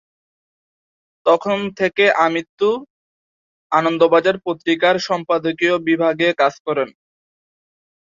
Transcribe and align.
তখন 1.25 1.57
থেকে 1.79 2.05
আমৃত্যু 2.19 2.69
আনন্দবাজার 3.71 4.37
পত্রিকার 4.45 4.95
সম্পাদকীয় 5.07 5.75
বিভাগে 5.87 6.27
কাজ 6.41 6.53
করেন। 6.65 6.89